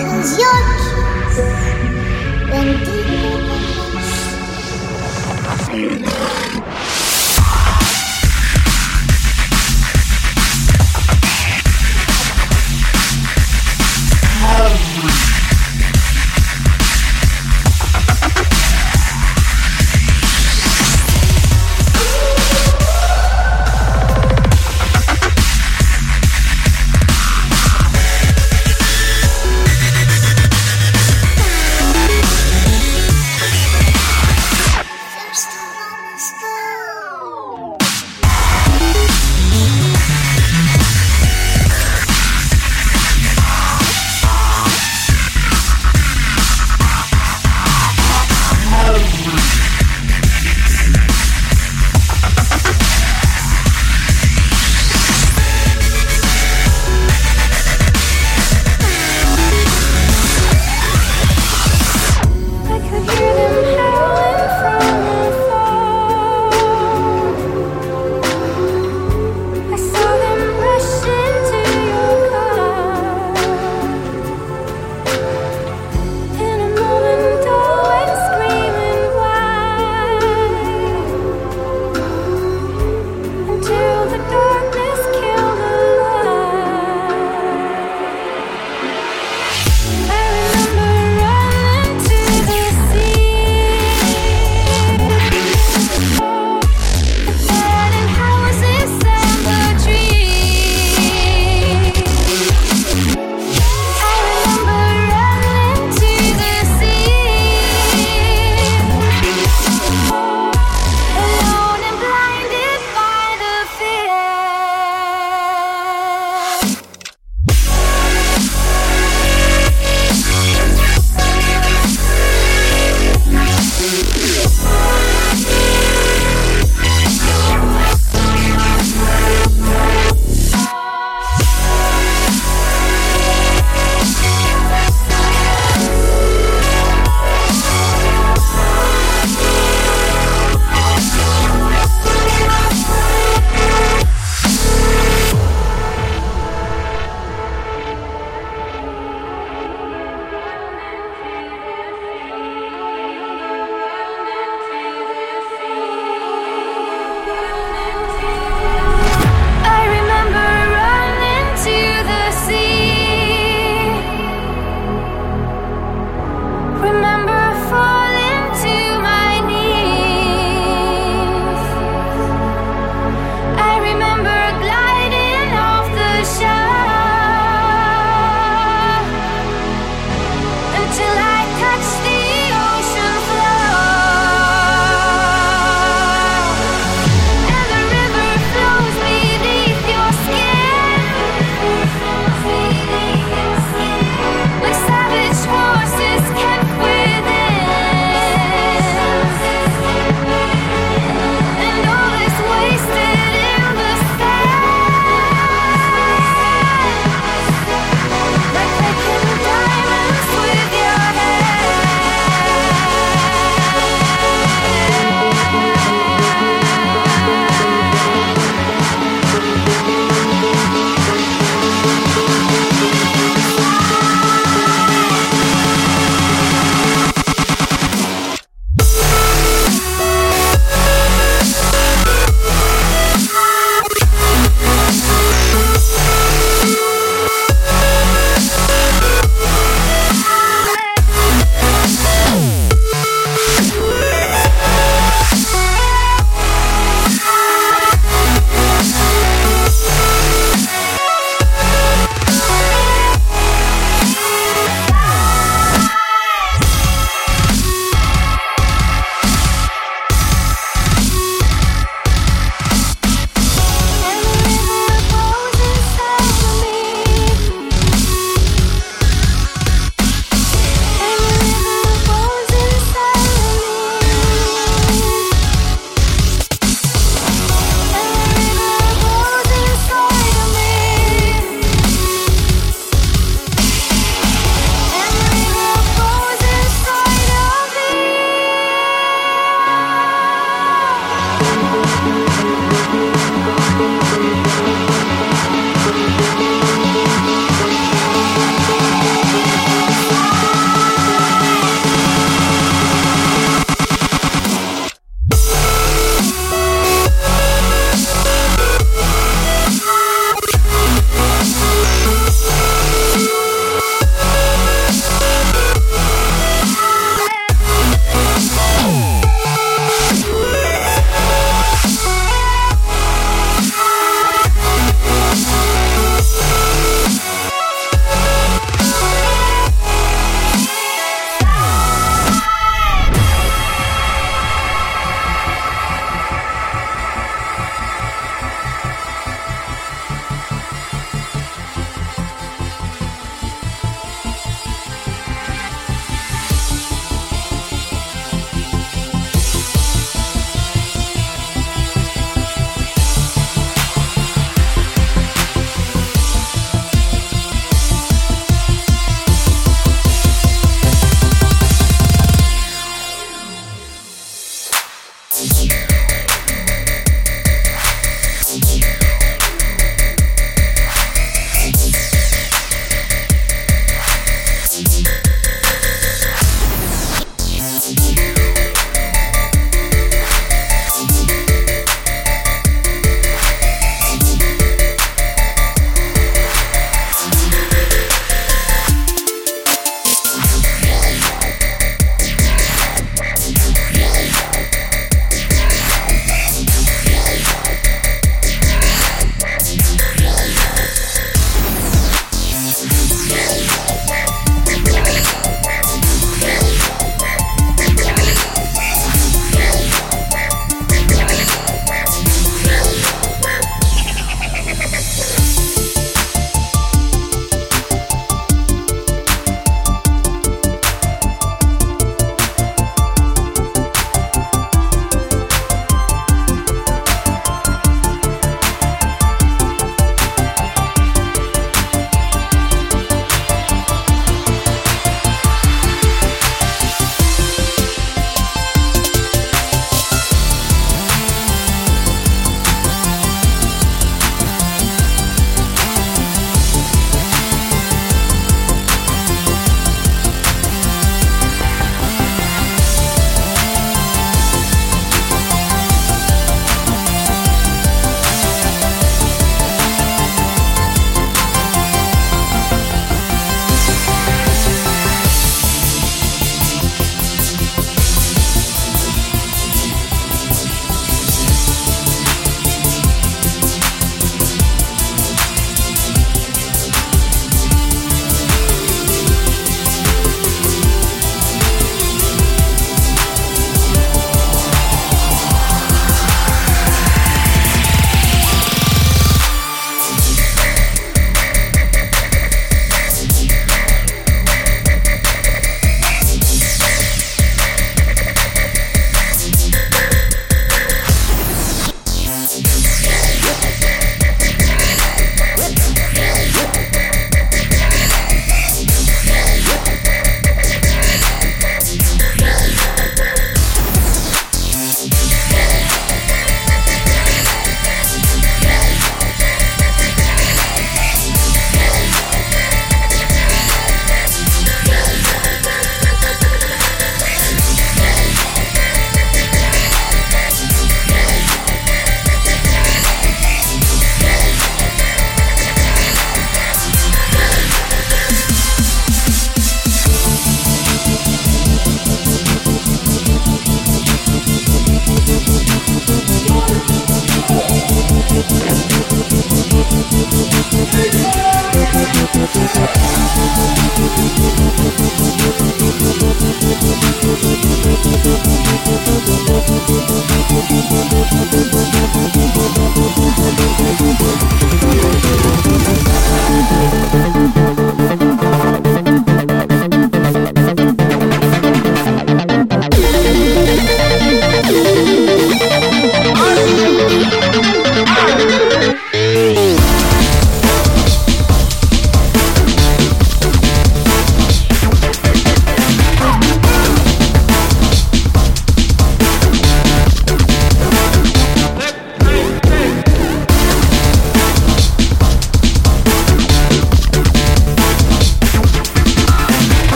[0.00, 0.40] Stop.